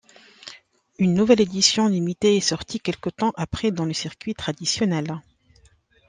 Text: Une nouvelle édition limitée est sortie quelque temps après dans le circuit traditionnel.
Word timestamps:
Une 0.97 1.13
nouvelle 1.13 1.41
édition 1.41 1.85
limitée 1.87 2.35
est 2.35 2.39
sortie 2.39 2.79
quelque 2.79 3.11
temps 3.11 3.33
après 3.35 3.69
dans 3.69 3.85
le 3.85 3.93
circuit 3.93 4.33
traditionnel. 4.33 5.19